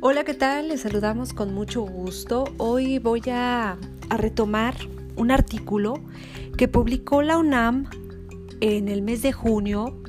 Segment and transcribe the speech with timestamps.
[0.00, 0.68] Hola, ¿qué tal?
[0.68, 2.44] Les saludamos con mucho gusto.
[2.56, 3.76] Hoy voy a,
[4.16, 4.76] retomar
[5.16, 5.94] un artículo
[6.56, 7.90] que publicó la UNAM
[8.60, 10.00] en el mes de junio,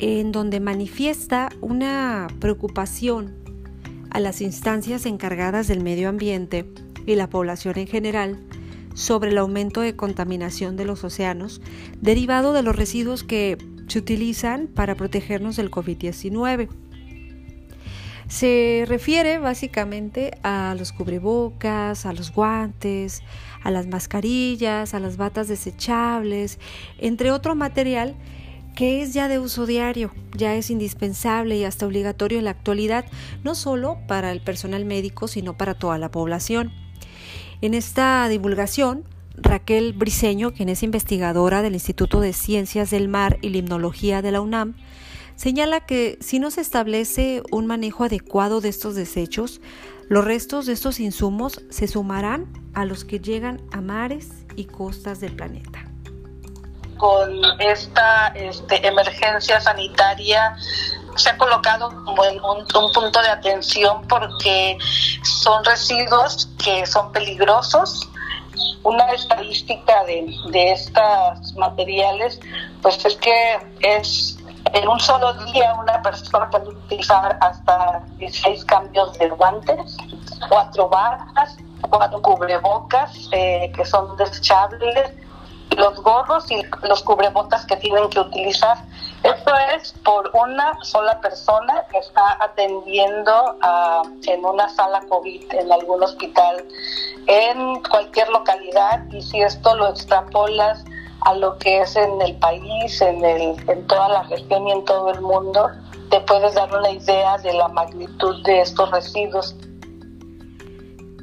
[0.00, 3.36] en donde manifiesta una preocupación
[4.10, 6.68] a las instancias encargadas del medio ambiente
[7.06, 8.40] y la población en general
[8.94, 11.62] sobre el aumento de contaminación de los océanos
[12.00, 16.68] derivado de los residuos que se utilizan para protegernos del COVID-19.
[18.30, 23.24] Se refiere básicamente a los cubrebocas, a los guantes,
[23.64, 26.60] a las mascarillas, a las batas desechables,
[26.98, 28.14] entre otro material
[28.76, 33.04] que es ya de uso diario, ya es indispensable y hasta obligatorio en la actualidad,
[33.42, 36.70] no solo para el personal médico, sino para toda la población.
[37.62, 39.02] En esta divulgación,
[39.34, 44.40] Raquel Briceño, quien es investigadora del Instituto de Ciencias del Mar y Limnología de la
[44.40, 44.76] UNAM,
[45.40, 49.62] señala que si no se establece un manejo adecuado de estos desechos,
[50.10, 55.20] los restos de estos insumos se sumarán a los que llegan a mares y costas
[55.20, 55.86] del planeta.
[56.98, 60.56] Con esta este, emergencia sanitaria
[61.16, 64.76] se ha colocado como en un, punto de atención porque
[65.22, 68.06] son residuos que son peligrosos
[68.82, 72.40] una estadística de, de estos materiales,
[72.82, 74.39] pues es que es
[74.72, 79.96] en un solo día una persona puede utilizar hasta 16 cambios de guantes,
[80.48, 81.56] cuatro batas,
[81.88, 85.12] cuatro cubrebocas eh, que son desechables,
[85.76, 88.76] los gorros y los cubrebotas que tienen que utilizar.
[89.22, 93.56] Esto es por una sola persona que está atendiendo
[94.26, 96.64] en una sala COVID en algún hospital
[97.26, 100.84] en cualquier localidad y si esto lo extrapolas
[101.22, 104.84] a lo que es en el país, en, el, en toda la región y en
[104.84, 105.68] todo el mundo,
[106.10, 109.56] te puedes dar una idea de la magnitud de estos residuos.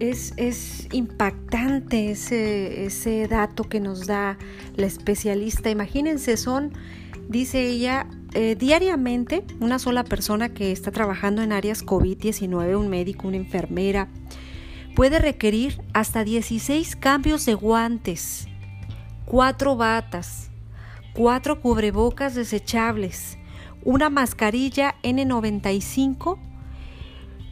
[0.00, 4.36] Es, es impactante ese, ese dato que nos da
[4.76, 5.70] la especialista.
[5.70, 6.72] Imagínense, son,
[7.28, 13.28] dice ella, eh, diariamente una sola persona que está trabajando en áreas COVID-19, un médico,
[13.28, 14.08] una enfermera,
[14.96, 18.48] puede requerir hasta 16 cambios de guantes
[19.24, 20.50] cuatro batas,
[21.14, 23.38] cuatro cubrebocas desechables,
[23.84, 26.38] una mascarilla N95,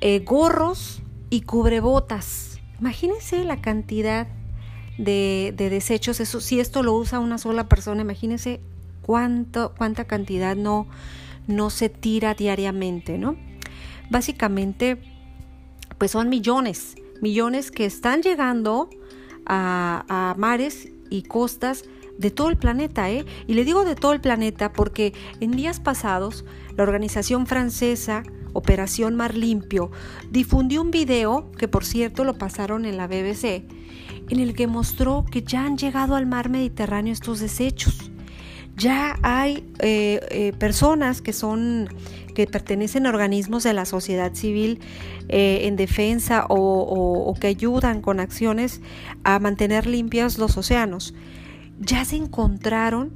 [0.00, 2.60] eh, gorros y cubrebotas.
[2.80, 4.28] Imagínense la cantidad
[4.98, 6.20] de, desechos.
[6.20, 8.60] Eso, si esto lo usa una sola persona, imagínense
[9.02, 10.86] cuánto, cuánta cantidad no,
[11.46, 13.36] no se tira diariamente, ¿no?
[14.10, 14.98] Básicamente,
[15.98, 18.90] pues son millones, millones que están llegando
[19.46, 21.84] a, a mares y costas
[22.18, 23.24] de todo el planeta, ¿eh?
[23.46, 26.44] Y le digo de todo el planeta porque en días pasados
[26.76, 28.22] la organización francesa
[28.56, 29.90] Operación Mar Limpio
[30.30, 33.64] difundió un video, que por cierto lo pasaron en la BBC,
[34.30, 38.10] en el que mostró que ya han llegado al mar Mediterráneo estos desechos.
[38.76, 41.88] Ya hay eh, eh, personas que son
[42.36, 44.78] que pertenecen a organismos de la sociedad civil
[45.30, 48.82] eh, en defensa o, que ayudan con acciones
[49.24, 51.14] a mantener limpios los océanos.
[51.80, 53.14] Ya se encontraron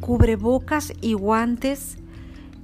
[0.00, 1.98] cubrebocas y guantes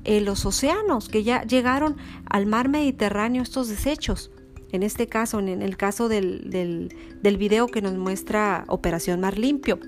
[0.02, 1.96] en los océanos, que ya llegaron
[2.28, 4.32] al mar Mediterráneo estos desechos.
[4.72, 9.38] En este caso, en el caso del, del, del video que nos muestra Operación Mar
[9.38, 9.78] Limpio.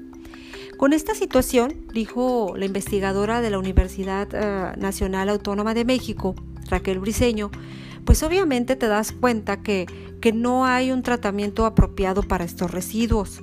[0.76, 6.34] Con esta situación, dijo la investigadora de la Universidad eh, Nacional Autónoma de México,
[6.68, 7.50] Raquel Briceño,
[8.04, 9.86] pues obviamente te das cuenta que,
[10.20, 13.42] que no hay un tratamiento apropiado para estos residuos,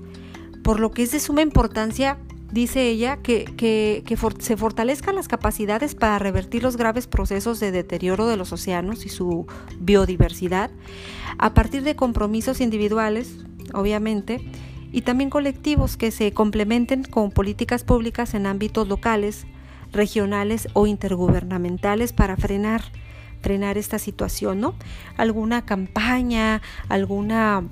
[0.64, 2.20] por lo que es de suma importancia
[2.54, 8.28] dice ella, que, que, se fortalezcan las capacidades para revertir los graves procesos de deterioro
[8.28, 9.48] de los océanos y su
[9.80, 10.70] biodiversidad
[11.40, 13.38] a partir de compromisos individuales,
[13.74, 14.40] obviamente,
[14.94, 19.48] y también colectivos que se complementen con políticas públicas en ámbitos locales,
[19.92, 22.84] regionales o intergubernamentales para frenar
[23.42, 24.74] frenar esta situación, ¿no?
[25.18, 27.64] Alguna campaña, alguna,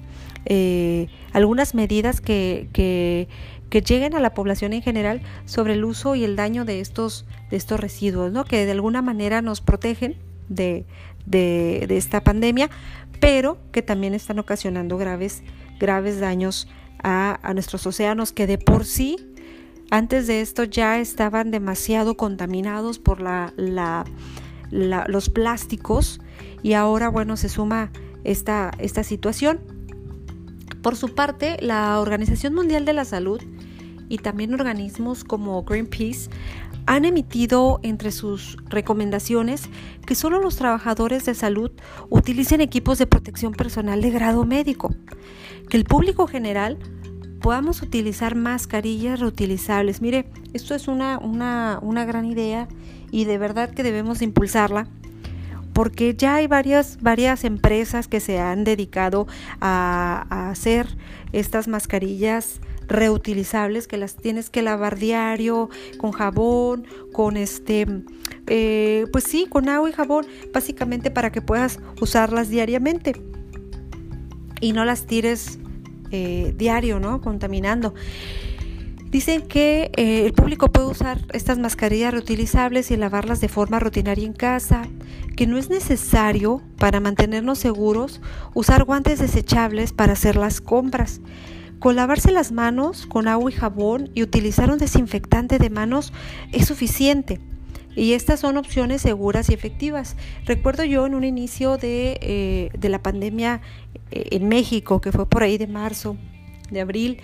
[0.45, 3.29] eh, algunas medidas que, que,
[3.69, 7.25] que, lleguen a la población en general sobre el uso y el daño de estos,
[7.49, 8.43] de estos residuos, ¿no?
[8.43, 10.17] Que de alguna manera nos protegen
[10.49, 10.83] de,
[11.25, 12.69] de, de esta pandemia,
[13.21, 15.41] pero que también están ocasionando graves,
[15.79, 16.67] graves daños
[17.03, 19.17] a, nuestros océanos que de por sí
[19.89, 23.53] antes de esto ya estaban demasiado contaminados por la,
[24.69, 26.21] los plásticos
[26.63, 27.91] y ahora bueno se suma
[28.23, 29.59] esta, esta situación.
[30.81, 33.41] Por su parte, la Organización Mundial de la Salud
[34.11, 36.29] y también organismos como Greenpeace
[36.85, 39.69] han emitido entre sus recomendaciones
[40.05, 41.71] que solo los trabajadores de salud
[42.09, 44.93] utilicen equipos de protección personal de grado médico,
[45.69, 46.77] que el público general
[47.39, 50.01] podamos utilizar mascarillas reutilizables.
[50.01, 52.67] Mire, esto es una, una, gran idea
[53.11, 54.87] y de verdad que debemos impulsarla
[55.71, 59.25] porque ya hay varias, varias empresas que se han dedicado
[59.61, 60.97] a, a hacer
[61.31, 62.59] estas mascarillas
[62.91, 67.85] reutilizables que las tienes que lavar diario con jabón, con este,
[68.47, 73.13] eh, pues sí, con agua y jabón, básicamente para que puedas usarlas diariamente
[74.59, 75.59] y no las tires
[76.11, 77.21] eh, diario, ¿no?
[77.21, 77.93] Contaminando.
[79.11, 84.25] Dicen que eh, el público puede usar estas mascarillas reutilizables y lavarlas de forma rutinaria
[84.25, 84.83] en casa,
[85.35, 88.21] que no es necesario para mantenernos seguros
[88.53, 91.19] usar guantes desechables para hacer las compras.
[91.81, 96.13] Con lavarse las manos con agua y jabón y utilizar un desinfectante de manos
[96.51, 97.39] es suficiente.
[97.95, 100.15] Y estas son opciones seguras y efectivas.
[100.45, 103.61] Recuerdo yo en un inicio de, eh, la pandemia
[104.11, 106.17] eh, en México, que fue por ahí de marzo,
[106.69, 107.17] de abril,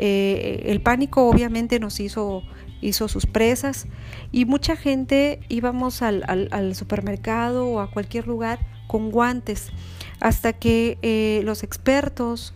[0.00, 2.42] eh, el pánico obviamente nos hizo,
[2.80, 3.86] hizo sus presas
[4.32, 8.58] y mucha gente íbamos al, al supermercado o a cualquier lugar
[8.88, 9.70] con guantes
[10.18, 12.54] hasta que los expertos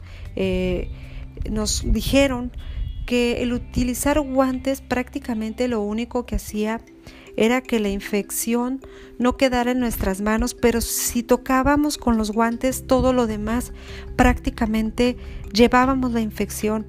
[1.50, 2.52] nos dijeron
[3.06, 6.81] que el utilizar guantes prácticamente lo único que hacía
[7.37, 8.81] era que la infección
[9.19, 13.73] no quedara en nuestras manos, pero si tocábamos con los guantes todo lo demás,
[14.17, 15.17] prácticamente
[15.52, 16.87] llevábamos la infección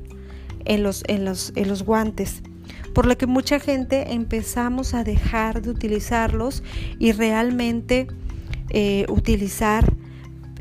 [0.66, 2.42] en los, en los, en los guantes.
[2.94, 6.64] Por lo que mucha gente empezamos a dejar de utilizarlos
[6.98, 8.08] y realmente
[8.72, 9.94] eh, utilizar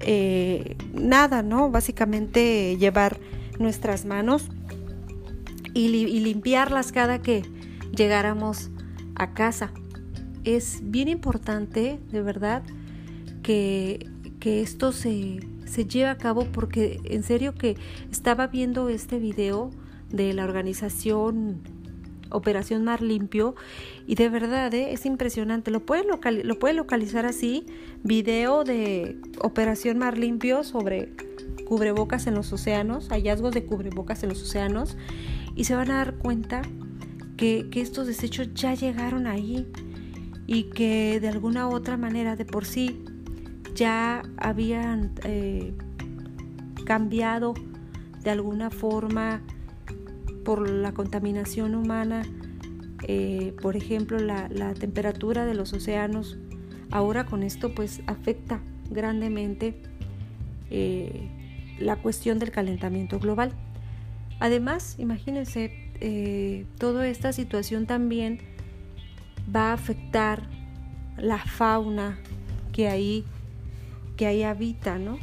[0.01, 1.71] eh, nada, ¿no?
[1.71, 3.19] Básicamente llevar
[3.59, 4.49] nuestras manos
[5.75, 5.89] y,
[6.21, 7.43] limpiarlas cada que
[7.95, 8.71] llegáramos
[9.15, 9.73] a casa.
[10.45, 12.63] Es bien importante, de verdad,
[13.43, 14.07] que,
[14.41, 17.77] esto se, se lleve a cabo porque en serio que
[18.11, 19.71] estaba viendo este video
[20.11, 21.61] de la organización
[22.31, 23.55] Operación Mar Limpio
[24.07, 24.93] y de verdad ¿eh?
[24.93, 25.71] es impresionante.
[25.71, 27.67] Lo puede, lo localizar así,
[28.03, 31.11] video de Operación Mar Limpio sobre
[31.67, 34.97] cubrebocas en los océanos, hallazgos de cubrebocas en los océanos,
[35.55, 36.63] y se van a dar cuenta
[37.37, 39.67] que, estos desechos ya llegaron ahí
[40.47, 43.05] y que de alguna u otra manera de por sí
[43.75, 45.73] ya habían eh,
[46.85, 47.55] cambiado
[48.23, 49.41] de alguna forma
[50.45, 52.23] por la contaminación humana,
[53.07, 56.39] eh, por ejemplo la, temperatura de los océanos,
[56.91, 58.61] ahora con esto pues afecta
[58.91, 59.81] grandemente
[60.71, 61.31] eh,
[61.79, 63.53] la cuestión del calentamiento global.
[64.41, 68.41] Además, imagínense, eh, toda esta situación también
[69.55, 70.43] va a afectar
[71.17, 72.19] la fauna
[72.73, 73.25] que ahí,
[74.17, 75.19] que ahí habita, ¿no?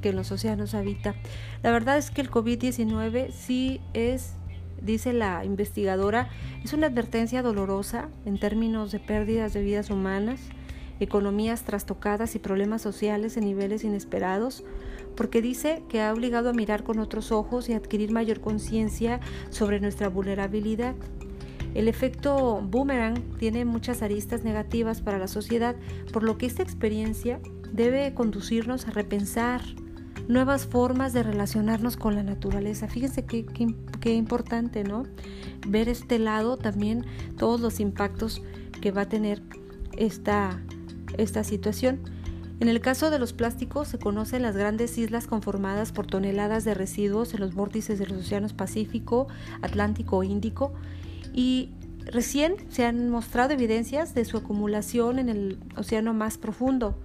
[0.00, 1.14] que en los océanos habita.
[1.62, 4.34] La verdad es que el COVID-19 sí es,
[4.80, 6.28] dice la investigadora,
[6.64, 10.40] es una advertencia dolorosa en términos de pérdidas de vidas humanas,
[11.00, 14.64] economías trastocadas y problemas sociales en niveles inesperados,
[15.16, 19.20] porque dice que ha obligado a mirar con otros ojos y adquirir mayor conciencia
[19.50, 20.94] sobre nuestra vulnerabilidad.
[21.74, 25.76] El efecto boomerang tiene muchas aristas negativas para la sociedad,
[26.12, 27.40] por lo que esta experiencia
[27.72, 29.62] debe conducirnos a repensar
[30.28, 32.88] nuevas formas de relacionarnos con la naturaleza.
[32.88, 33.44] Fíjense qué,
[34.00, 35.04] qué, importante, ¿no?
[35.68, 37.04] Ver este lado también,
[37.36, 38.42] todos los impactos
[38.80, 39.42] que va a tener
[39.96, 40.60] esta,
[41.16, 42.00] esta situación.
[42.58, 46.72] En el caso de los plásticos se conocen las grandes islas conformadas por toneladas de
[46.72, 49.28] residuos en los vórtices de los océanos Pacífico,
[49.60, 50.72] Atlántico e Índico
[51.34, 51.70] y
[52.06, 56.96] recién se han mostrado evidencias de su acumulación en el océano más profundo.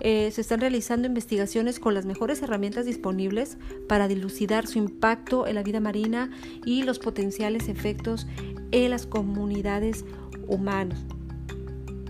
[0.00, 3.56] Eh, se están realizando investigaciones con las mejores herramientas disponibles
[3.88, 6.30] para dilucidar su impacto en la vida marina
[6.66, 8.26] y los potenciales efectos
[8.72, 10.04] en las comunidades
[10.48, 10.98] humanas.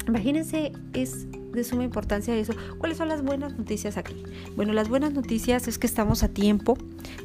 [0.09, 2.55] Imagínense, es de suma importancia eso.
[2.79, 4.23] ¿Cuáles son las buenas noticias aquí?
[4.57, 6.77] Bueno, las buenas noticias es que estamos a tiempo,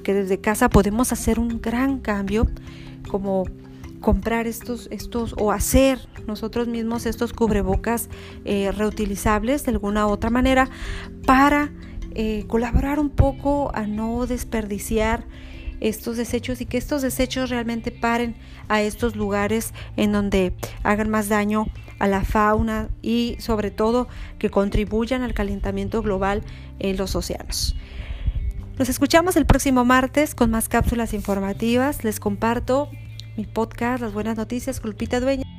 [0.03, 2.47] que desde casa podemos hacer un gran cambio,
[3.09, 3.45] como
[3.99, 8.09] comprar estos, estos o hacer nosotros mismos estos cubrebocas
[8.45, 10.69] eh, reutilizables de alguna u otra manera
[11.25, 11.71] para
[12.13, 15.25] eh, colaborar un poco a no desperdiciar
[15.79, 18.35] estos desechos y que estos desechos realmente paren
[18.67, 20.53] a estos lugares en donde
[20.83, 21.67] hagan más daño
[21.99, 24.07] a la fauna y sobre todo
[24.39, 26.43] que contribuyan al calentamiento global
[26.79, 27.75] en los océanos.
[28.77, 32.03] Nos escuchamos el próximo martes con más cápsulas informativas.
[32.03, 32.91] Les comparto
[33.35, 35.56] mi podcast Las Buenas Noticias con Lupita Dueña.